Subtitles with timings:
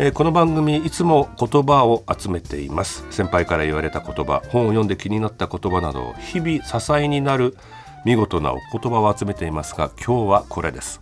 [0.00, 3.04] えこの番組いつも言葉を集めています。
[3.10, 7.56] 先輩から言われた言葉本を読んで気になった言葉など日々支えになる
[8.04, 11.00] 見事なお言葉を集めていますが今日はこれです。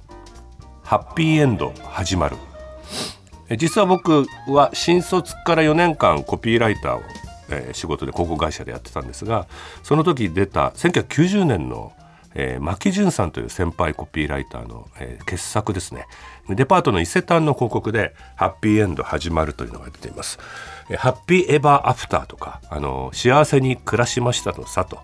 [0.82, 2.36] ハッピーエンド始まる。
[3.58, 7.02] 実は僕は新卒から4年間コピーライターを、
[7.50, 9.46] え仕事で広告会社でやってたんですが
[9.84, 11.92] その時出た1990年の、
[12.38, 16.06] え牧潤さんという先輩コピーライターの、えー傑作ですね。
[16.48, 20.38] デパートの伊勢丹の広告で「ハッピーエンド始まる」というのが出ています。
[20.98, 25.00] ハッピーエバーアフターとかあの幸せに暮らしましたのさと、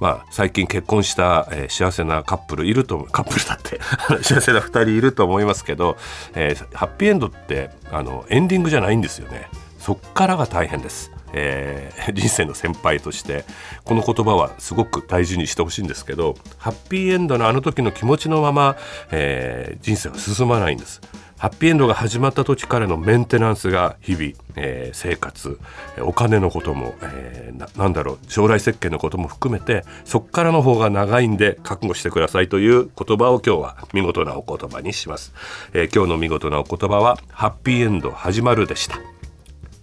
[0.00, 3.80] まあ、最近結婚した、えー幸せなカップルいると思うカップルだって
[4.22, 5.96] 幸せな2人いると思いますけど、
[6.34, 9.48] えーハッピーエンドってあのエンディングじゃないんですよね。
[9.80, 13.44] そっからが大変です、えー 人生の先輩として
[13.84, 18.76] この言葉はすごく大事にしてほしいんですけどハッピーエンドのあの時の気持ちのまま、
[19.10, 21.00] えー人生は進まないんです。
[21.36, 25.58] ハッピーエンドが始まった時からのメンテナンスが日々、えー生活
[25.98, 35.34] えお金のことも、えーななんだろう将来設計のことも含めてそっからの方が長いんで覚悟してくださいという言葉を今日は見事なお言葉にします、
[35.74, 38.98] えー今日の見事なお言葉はハッピーエンド始まるでした。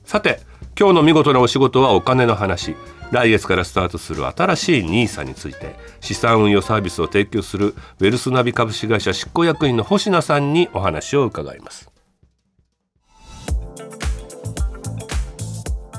[0.06, 0.42] さて
[0.82, 2.76] 今日の見事なお仕事はお金の話。
[3.12, 11.92] 来月からスタートする新しい NISA について資産運用サービスを提供するウェルスナビ株式会社執行役員の星名さんにお話を伺います。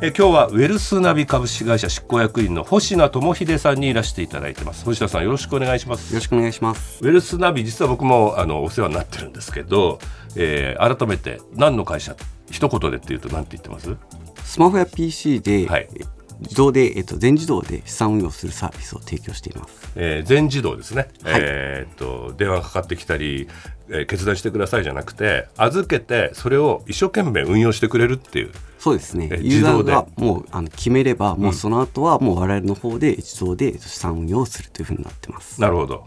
[0.05, 4.84] え今日はウェルスナビ株式会社執行役員の星名智秀さんにいらしていただいてます。
[4.84, 6.12] 星名さんよろしくお願いします。
[6.12, 6.98] よろしくお願いします。
[7.05, 10.00] ウェルスナビ実は僕もあのお世話になってるんですけど、
[10.34, 12.16] えー改めて何の会社
[12.50, 13.97] 一言でっていうと何て言ってます？
[14.44, 15.88] スマホや PC で、はい。
[15.94, 16.00] え
[16.41, 19.93] 自動で、えっと、全自動で資産運用するサービスを提供しています。
[19.94, 21.41] えー全自動ですね、はい。
[21.41, 23.47] えーっと電話がかかってきたり、
[23.92, 29.41] えー決断してくださいじゃなくて預けてそれを一生懸命運用してくれるっていうそうですねえ。
[29.41, 35.60] ユーザー自動がもうあの決めれば、もうその後はもう我々の方で自動で資産運用をするというふうになってます。
[35.60, 36.06] なるほど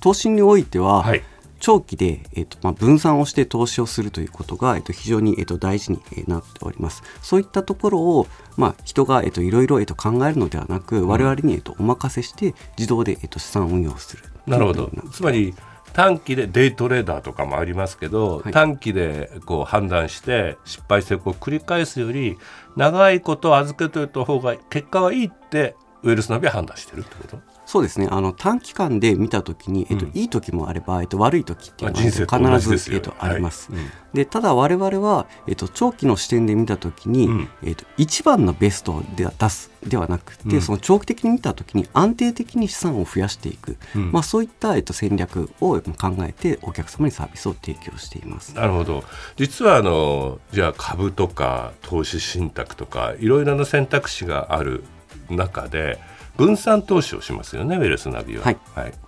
[0.00, 1.22] 投資においては、はい
[1.58, 7.02] 長期で、えっとまあ、分散をして投資をするということが、えっと、非常に、えっと、大事にえーなっております。
[7.22, 8.26] そういったところを、
[8.58, 14.24] まあ、人が、えっと、いろいろ、えっと、考えるのではなく、我々に、えっと、お任せして自動で、えっと、資産運用する。
[14.46, 15.54] なるほどつまり
[15.96, 18.52] 短期でデイトレーダーとかもありますけど、はい。
[18.52, 22.36] 短期でこう判断して失敗成功を繰り返すより
[22.76, 27.40] 長いこと預けておいた方が結果はいいってウェルスナビは判断してるってこと？
[27.66, 28.08] そうですね。
[28.10, 30.12] あの短期間で見たときに、えっとうん。
[30.14, 33.90] いい時もあれば、えっと、悪い時っていうのは、必ず、えっと、あります、はいうん。
[34.14, 37.48] でただ我々は、えっと、長期の視点で見たときに、うん。
[37.64, 40.62] えっと、一番のベストでは出すではなくて、うん。
[40.62, 44.12] その長期的に見たときに安定的に資産を増やしていく、うん。
[44.12, 45.82] まあ、そういった、えっと、戦略を考
[46.20, 48.54] えてお客様にサービスを提供しています。
[48.54, 49.02] なるほど。
[49.36, 54.84] 実はあのじゃあ株とか投資信託とかいろいろな選択肢がある
[55.28, 55.98] 中で
[56.36, 58.44] 分散投資をしますよねウェルスナビは。
[58.44, 58.56] はい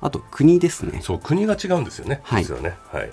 [0.01, 2.75] あと国ですねそう国が違うんですよね、はい実はね。
[2.93, 3.11] はい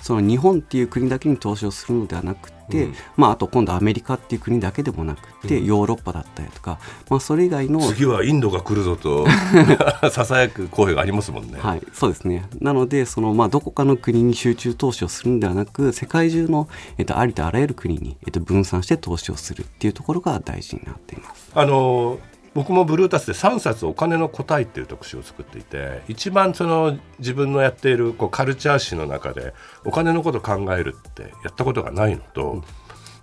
[0.00, 6.78] その日本っていう国だけに投資をするのではなくて、うんまあ、あと今度アメリカっていう国だけでもなくて、うんヨーロッパだったりとか、
[7.08, 9.26] まあ、それ以外の次はインドが来るぞと
[10.10, 11.58] ささやく声がありますもんね。
[11.58, 12.48] はい、そうですね。
[12.60, 21.50] なので、そのまあどこかの国に集中投資をするんではなく、世界中のえっとありとあらゆる国にえっと分散して投資をするっていうところが大事になっています。
[21.54, 22.18] あの
[22.54, 32.64] 僕もブルータスで3冊お金の答えっていう特集を作っていて一番その自分のやっているこうカルチャー誌の中でお金のことを考えるってやったことがないのと、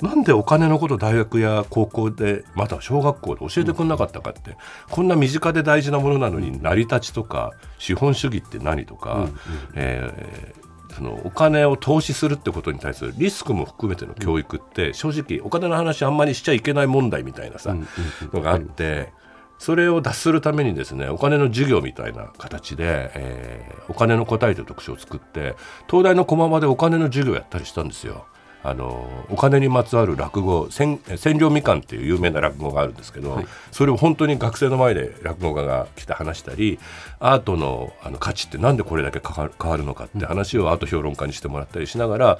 [0.01, 4.55] なんでお金のこと大学や高校でまたは小学校で教えてくれなかったかって、
[4.89, 9.27] こんな身近で大事なものなのに成り立ちとか資本主義って何とか、
[9.75, 10.66] えー
[10.97, 17.75] そのお金を投資するってことに対するリスクも含めての教育って正直お金の話あんまりしちゃいけない問題みたいなさ、
[18.33, 19.13] のがあって
[19.59, 25.55] それを脱するためにですねお金の授業みたいな形で、えーお金の答えという特集を作って
[25.89, 28.25] 東大の駒場でお金の授業をやったりしたんですよ。
[28.67, 33.47] ああのお金にまつわる落語千千両みかんっていう有名な落語があるんですけど、はい。
[33.71, 36.79] それを本当に学生の前で落語家が来て話したり
[37.19, 42.39] アートのあの価値ってなんでこれだけ変わる変わるのかって話をアート評論家にしてもらったりしながら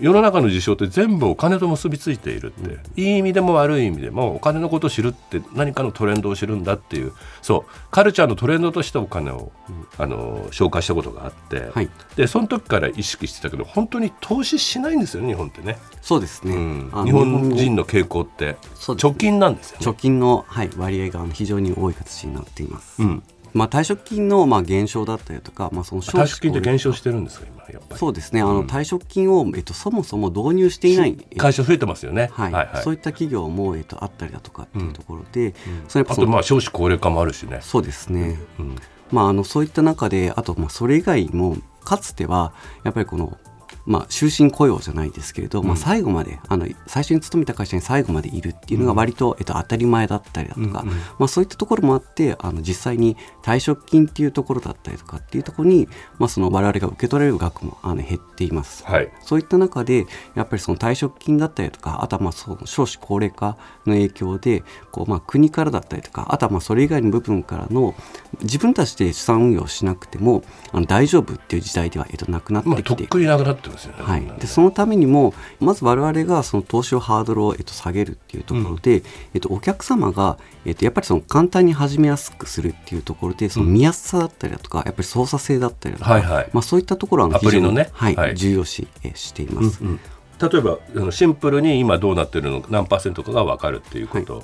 [0.00, 7.12] 世の中の事象って全部お金と結びついているって、いい意味でも悪い意味でもお金のことを知るって何かのトレンドを知るんだっていう。
[7.42, 7.90] そう。
[7.92, 9.52] カルチャーのトレンドとしてお金を、
[9.96, 11.88] あの紹介したことがあって、はい。
[12.16, 16.90] でその時から意識してたけど本当に投資しないんですよね日本ってね、そうですね、うん。
[17.04, 18.56] 日本人の傾向ってね。
[18.78, 19.86] 貯金なんですよね。
[19.86, 23.22] 貯金の、はい、割合が非常に多い形になっています、うん、
[23.52, 27.98] まあ、退職金の、まあ、減少だったりとか、まあ、その退職金って減少少してるんですか今やっぱり。
[27.98, 28.42] そうですね。
[28.42, 32.30] あの、退職金を、えっと、そもそも導入していない、えっと会社増えてますよね。
[32.32, 32.52] はい。
[32.52, 32.82] はいはい。
[32.82, 35.54] そういった企業も、えっと、あったりだとかっていうところで、
[35.88, 37.60] それやっぱそのあとまあ少子高齢化もあるしね。
[37.62, 38.76] そうですね、うん。
[39.12, 42.52] まあ、あのそういった中であとまあそれ以外にもかつては
[42.82, 43.38] やっぱりこの、
[43.86, 50.84] まあ、終身雇用じゃないですけれど、まあ、最後まであの最初に勤めた会社に最後までいるっていうのが割と、えっと、当たり前だったりだとか、
[51.18, 55.88] まあ、そういったところもあってあの実際に退職金っていうところだったりとかっていうところに、
[56.18, 58.84] まあ、その我々が受け取れる額もあの減っています。
[58.84, 59.12] はい。
[59.20, 67.94] そういった中で、やっぱりその退職金だったりとか、あとはまあその少子高齢化の影響で、こうまあ国からだったりとか、あとはまあそれ以外の部分からの、
[68.40, 70.42] 自分たちで資産運用しなくても
[70.72, 73.10] あの大丈夫っていう時代では、えっと、なくなっまあとってきている。
[73.10, 74.02] くになくなってますよね。
[74.02, 74.40] はい。
[74.40, 79.02] でそのためにもまず我々がその投資をハードルを、えっと、下げるっていうところで、
[79.34, 86.50] えっと、お客様が、えっと、やっぱりその簡単に始めやすくするっていうところでその見やすさだったりだとか、やっぱり操作性だったりだとか、はいはい。
[86.52, 87.90] まあ、そういったところはあのアプリのね。
[87.94, 88.36] 非常にはいはい。
[88.36, 89.82] 重要視えしています。
[89.82, 90.00] うん
[90.40, 94.42] 例えばシンプルに今どうなってるのか何パーセントかが分かるっていうこと、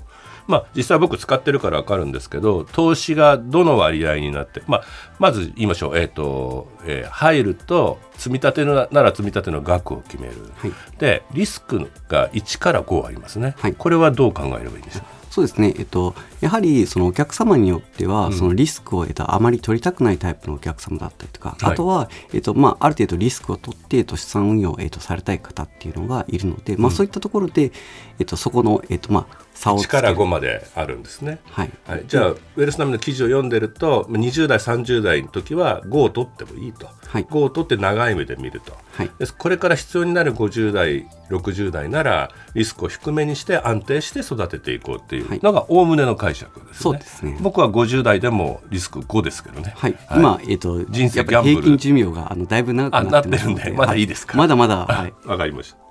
[0.50, 4.85] まあ実際僕使ってるから分かるんですけど投資がどの割合になって、まあ、
[5.19, 10.73] まず言いましょう、えーとえー入ると積み立てのなら積み立ての額を決める、はい。
[10.99, 13.75] でリスクが1から5ありますね、はい。
[13.75, 21.73] これはどう考えればいいんでしょうそうですね、えっと、やはりそのお客様によっては、そのリスクを、えっと、あまり取りたくないタイプのお客様だったりとか、はい。
[21.73, 27.70] あとは、えっとまあ、ある程度リスクを取って、えっと、資産運用を、えっと、されたい方っていうのがいるので、まあ、そういったところで、
[28.19, 30.21] えっと、そこの、えっとまあ、1からける。
[30.23, 31.39] 5まであるんですね。
[31.51, 31.71] はい。
[31.87, 37.25] はい、じゃあ、ウェルスナミの記事を読んでると20代30代の時は5を取ってもいいと、はい。
[37.25, 39.11] 5を取って長い目で見ると、はい。
[39.19, 46.75] でこれから必要になる50代60代ならリスクを低めにして安定して育てていこうっていうのがおおむねの解釈ですね。
[46.75, 47.37] そうですね。
[47.41, 49.75] 僕は50代でもリスク5ですけどね。
[49.77, 53.63] はい、今、えっと、人生平均寿命があのだいぶ長くなってますので。
[53.63, 54.33] あなってるんでまだいいですか？
[54.33, 55.90] はまだまだ、はい、 わかりました。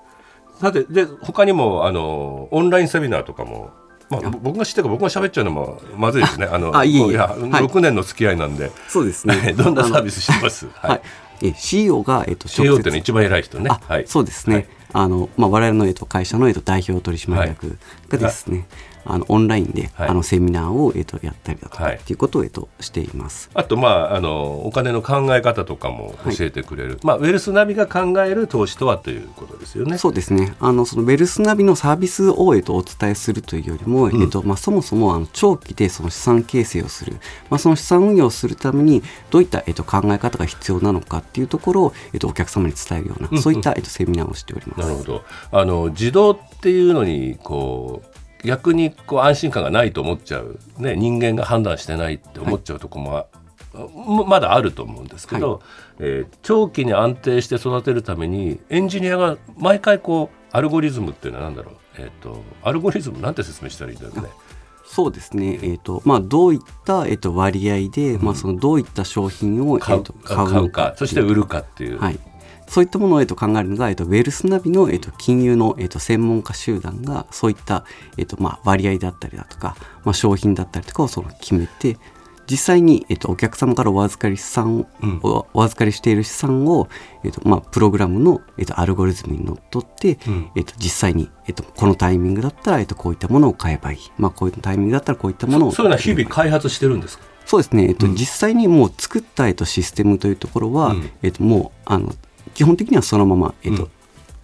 [0.59, 3.71] さてで他にもあのオンラインセミナーとかも、
[4.09, 6.47] まあ、ぼ僕が知ってるから僕が喋っちゃうのもまずいですね。
[6.47, 7.13] あのあいえいえ。
[7.13, 7.37] や、はい。
[7.39, 9.53] 6年の付き合いなんで、そうですね。
[9.57, 10.67] どんなサービスしてます？
[10.73, 11.01] はい、
[11.47, 13.69] え CEO が、えっと、CEO っていうのは一番偉い人ね。
[13.69, 14.07] あ、はい。
[14.07, 14.67] そうですね、はい。
[14.91, 17.77] あのまあ、我々の、えっと、会社の、えっと、代表取締役
[18.09, 18.67] がですね、
[19.05, 23.49] あのオンラインで、はいあのセミナーを、えっと、やったりだとか、はいっていうことを、えっと、しています。
[23.53, 29.97] あとまああのお金の考え方とかも教えてくれる、まあウェルスナビが考える投資とはということですよね。
[29.97, 37.13] そうですねあのそのウェルスナビのサービスを、えっと、お伝えするというよりも、えっとまあ、そもそもあの長期でその資産形成をする、
[37.49, 44.79] まあ、その資産運用をするためにどういった、えっと、考え方が必要なのかっていうところを、えっと、お客様に伝えるような、そういった、えっと、セミナーをしております。
[44.81, 45.23] なるほど。
[45.51, 48.08] あの自動っていうのにこう
[48.43, 53.27] 逆にこう安心感がないと思っちゃう、ね、人間が判断してないって思っちゃうとこも、
[53.73, 55.61] ままだあると思うんですけど、
[55.99, 64.29] えー長期に安定して育てるためにエンジニアが毎回こうアルゴリズムっていうのは何だろう、えー、とアルゴリズムなんて説明したらいいんだろうね。
[64.85, 72.19] そうですね、えーとまあ、どういった、えー、と割合で、まあ、そのどういった商品を、え買うーと買うかそして売るかっていう、はい、
[72.69, 77.83] そういったものを、えー、と考えるのが、えー、とウェルスナビの、えー、と金融の、えー、と専門家集団がそういった、
[78.17, 81.97] えーとまあ、割合だったりだとか、まあ、商品だったりとかをその決めて
[82.49, 85.19] 実際に、えー、とお客様からお預かり資産、うん。
[85.21, 86.89] おお預かりしている資産を、
[87.23, 90.49] えーとまあ、プログラムの、えー、とアルゴリズムにのっとって、うん。
[90.55, 97.23] えー、と実際に、えー、とこのタイミングだったら、えー、とこういったものを買えばいい、まあ、こういうタイミングだったらこういったものをそういうのは日々開発してるんですか？
[97.45, 98.13] そうですね、えっとうん。
[98.15, 101.09] 実際にもう作った、えっと、システムというところは、うん。
[101.21, 102.13] えっと、もうあの
[102.59, 103.87] 基本的にはそのまま、えっと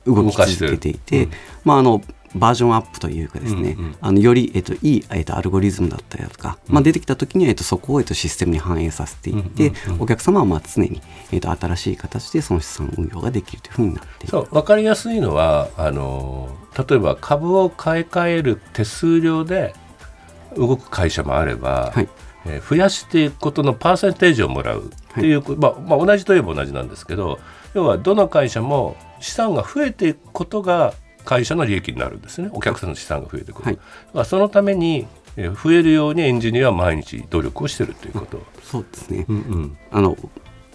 [0.06, 1.32] 動き続けていて、うん。
[1.66, 2.02] まあ、あの
[2.34, 3.86] バージョンアップというかですね、うん。
[3.86, 3.96] うん。
[4.00, 10.02] あのより、えっと、いい、えっと、アルゴリズムだったりだとか、まあ、出てきた時には、えっと、そこを、えっと、システムに反映させていって、うんうんうん。
[10.04, 11.02] お客様はまあ常に、
[11.34, 16.56] えっと、新しい形でその資産運用ができるというふうになってそう分かりやすいのはあの
[16.88, 19.74] 例えば株を買い替える手数料で
[20.56, 22.08] 動く会社もあれば、はい。
[22.46, 27.40] えー増やしていくことのパーセンテージをもらうっていう、まあまあ、同じといえば同じなんですけど
[27.76, 32.50] 要はどの会社も資産が増えていくことが会社の利益になるんですね。
[32.54, 33.80] お客さんの資産が増えてくる、はい。
[34.14, 35.06] まあ、そのために
[35.38, 38.42] えー増えるようにエンジニアは毎日努力をしてるということ。
[38.64, 39.78] そうですね、うんうん。
[39.92, 40.18] あの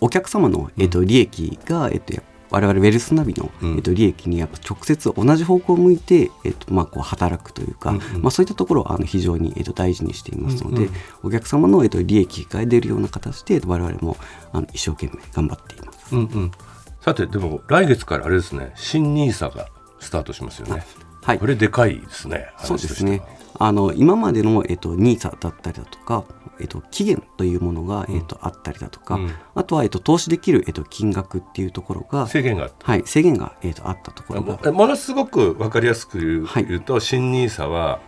[0.00, 3.76] お客様の、えっと利益が、えっとや我々ウェルスナビの、うん。
[3.76, 8.22] えっと利益にやっぱ直接同じ方向を向いて、えっとまあ、こう働くというか、うんうん。
[8.22, 10.92] まあ、そういったところをあの非常に、えっと大事にしていますので、うんうん。
[11.22, 14.16] お客様の、えっと利益が出るような形で我々も
[14.52, 16.14] あの一生懸命頑張っています。
[16.14, 16.50] うんうん、
[17.00, 20.84] さてでも来月からあれですね新ニーサがスタートしますよね。
[21.22, 21.38] はい。
[21.38, 22.48] これでかいですね。
[22.58, 23.22] そうですね。
[23.58, 26.24] あの今までの、えっと、NISA だったりだとか、
[26.58, 29.34] えっと、期限というものが、えっと、あったりだとか、うん。
[29.54, 32.70] あとは、えっと、投資できる、えっと、金額っていうところが、制限が。
[32.82, 34.72] はい、制限が、えっと、あったところが。
[34.72, 36.66] もものすごく分かりやすく言う,、はい。
[37.00, 38.00] 新ニーサは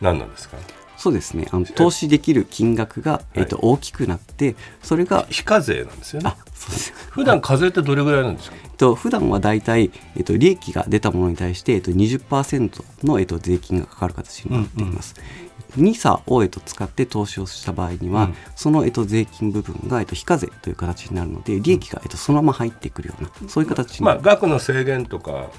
[0.00, 0.56] 何なんですか？
[0.96, 1.46] そうですね。
[1.52, 6.30] あの投資できる金額が、えっと、大きくなってそれが非課税なんですよね。
[6.30, 6.36] あ。
[6.54, 6.92] そうです。
[7.10, 8.56] 普段課税ってどれぐらいなんですか？
[8.62, 15.14] えっと普段はだいたい、えっと、利益が出たものに対して、えっと、20%の、えっと、税金がかかる形になっています。
[15.76, 18.34] NISA を、えっと、使って投資をした場合には、うん。
[18.54, 25.50] その、えっと、税金部分が、えっと、非課税という形になるので利益が、えっと、そのまま入ってくるようなそういう形になる、まあ額の制限とか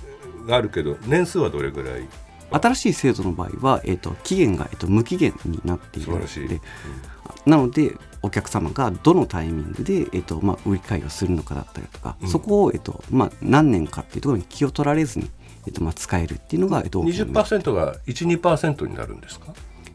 [0.48, 2.08] があるけど年数はどれぐらい？
[2.52, 7.50] 新しい制度の場合は、えっと、期限が、えっと、無期限になっているので素晴らしい。
[7.50, 12.30] なのでお客様がどのタイミングで、えっとまあ、売り買いをするのかだったりとか、うん。
[12.30, 15.30] そこを、えっとまあ、何年かっていうところに気を取られずに、
[15.66, 19.54] えっとまあ、使えるっていうのが、えっと、大きな20%が12%になるんですか？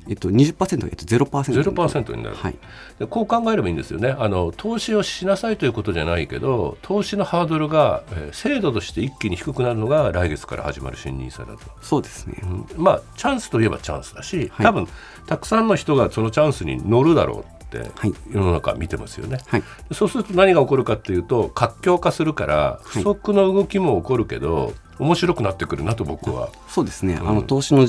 [0.08, 1.26] えっと、20%が、えっと、0%。
[1.26, 2.54] 0%になる、はい。
[2.98, 11.60] でこう考えればいいんですよねあの投資をしなさいということじゃないけど投資のハードルが、えー制度として一気に低くなるのが来月から始まる新ニーサだと。
[11.80, 12.42] そうですね。
[12.76, 14.88] まあチャンスといえばチャンスだし、はい多分
[15.26, 19.38] たくさんの人がそのチャンスに乗るだろうってはい世の中見てますよね。
[19.46, 19.62] はい。
[19.92, 26.50] そうすると何が起こるかっていうと活況化するから不足の動きも起こるけど、面白くなってくるなと僕は。
[26.68, 27.86] そうですね、うんあの投資の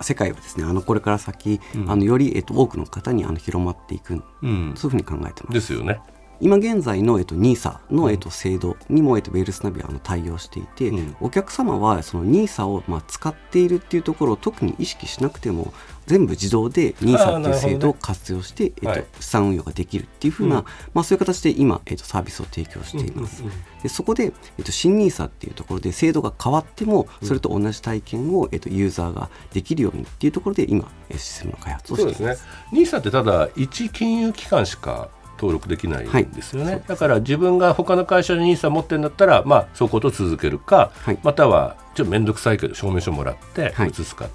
[0.00, 5.54] 世界はですねあのこれから先、うんあのより、えっと、多くの方にあの広まっていく、うん、そういうふうに考えてます。
[5.54, 6.00] ですよね。
[6.40, 8.10] 今現在の、えっと、NISA の、うん。
[8.10, 11.16] えっと、制度にも、えっと、ウェルスナビはあの対応していて、うん。
[11.20, 15.72] お客様はその NISA を、まあ、使っているっていうところを特に意識しなくても
[16.06, 19.02] 全部自動で NISA っていう制度を活用して、えっはい。
[19.02, 20.64] と、資産運用ができるっていうふうな、うん。
[20.94, 23.44] まあ、そういう形で今、えっと、サービスを提供しています。
[23.82, 32.42] でそこで、えっと、新 NISA っていうところで制度が変わってもそれと同じ体験を、えっと、ユーザーができるようにっていうところで今えシステムの開発をしそうでています。
[32.42, 32.44] す。
[32.44, 32.50] ね。
[32.72, 35.08] ニーサってただ一金融機関しか
[35.40, 36.72] 登録できないんですよね。
[36.72, 41.18] はいだから自分が他の会社でニーサ持ってるんだったら、まあそこと続けるか、はい。
[41.22, 43.88] またはちょっと面倒くさいけど証明書もらってはい。
[43.88, 44.28] 移すか。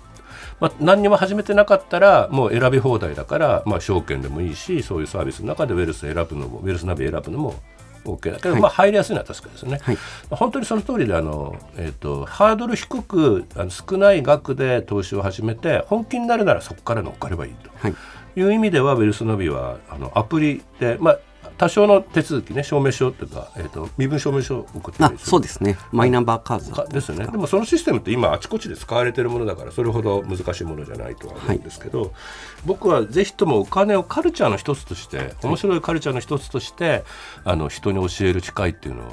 [0.59, 7.55] まあ、何にも始めてなかったらもう選び放題だから、まあ、証券でもいいしそういうサービスの中でウェルス選ぶのもウェルスナビ選ぶのも
[8.05, 8.61] OK だけど、はい。
[8.61, 9.79] まあ、入りやすいのは確かですよね。
[9.81, 9.97] はい。
[10.29, 17.69] 本当にその通りであの、えー、とハードル低くあの少ない額で投資を始めて本気になるならそこから乗っかればいいと。
[17.75, 17.95] はい
[18.35, 21.19] いう意味ではウェルスナビはあのアプリで、まあ、
[21.57, 25.77] 多少の手続きね証明書というか、えー、と身分証明書を送ってあそうですね。
[25.91, 27.27] マイナンバーカードですよね。
[27.27, 32.13] でもそのシステムって今あちこちで使われてるものだからそれほど難しいものじゃないとは思うんですけど、
[32.65, 37.03] 僕はぜひともお金をカルチャーの一つとして面白いカルチャーの一つとして
[37.45, 39.11] あの人に教える機会っていうのを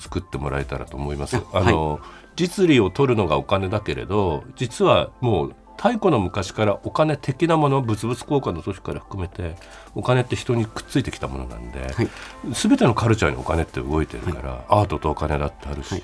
[0.00, 1.36] 作ってもらえたらと思います。
[1.36, 2.00] ああの、
[2.34, 9.56] 実利を取るのがお金だけれど実はもう太古の昔からお金的なもの物々交換の時から含めて
[9.94, 12.08] お金って人にくっついてきたものなんで、はい。
[12.52, 16.02] 全てのカルチャーにお金って動いてるから、アートとお金だってあるし、はい。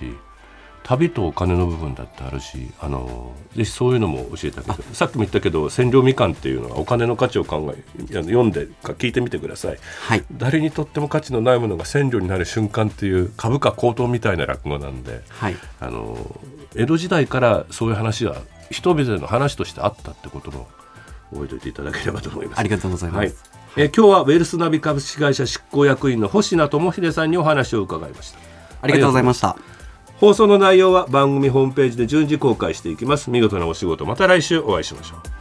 [0.83, 9.79] 旅とお金の部分だってあるしあのぜひそういうのも教えてあげてさっきも言ったけど千両みかんっていうのはお金の価値を考え読んでか聞いてみてください。
[10.01, 10.25] はい。
[10.33, 15.57] 誰にとっても価値のないものが千両になる瞬間っていう株価高騰みたいな落語なんではい。
[15.81, 16.17] あの
[16.75, 18.37] 江戸時代からそういう話は
[18.71, 20.69] 人々の話としてあったってことも
[21.33, 22.61] 覚えておいていただければと思います。
[22.61, 23.35] ありがとうございます、はい。
[23.77, 28.39] えー今日はウェルスナビ株式会社執行役員の星名智秀さんにお話を伺いました。
[28.83, 29.57] ありがとうございました。
[30.17, 33.31] 放送の内容は番組ホームページで順次公開していきます。
[33.31, 34.05] 見事なお仕事。
[34.07, 35.40] また来週お会いしましょう